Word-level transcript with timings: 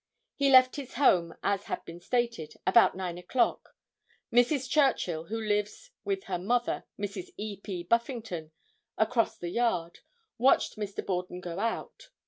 He 0.33 0.49
left 0.49 0.77
his 0.77 0.95
home, 0.95 1.35
as 1.43 1.65
has 1.65 1.77
been 1.85 1.99
stated, 1.99 2.55
about 2.65 2.97
9 2.97 3.19
o'clock. 3.19 3.75
Mrs. 4.33 4.67
Churchill, 4.67 5.25
who 5.25 5.39
lives 5.39 5.91
with 6.03 6.23
her 6.23 6.39
mother, 6.39 6.85
Mrs. 6.97 7.29
E. 7.37 7.57
P. 7.57 7.83
Buffington, 7.83 8.51
across 8.97 9.37
the 9.37 9.49
yard, 9.49 9.99
watched 10.39 10.75
Mr. 10.75 11.05
Borden 11.05 11.39
go 11.39 11.59
out. 11.59 12.09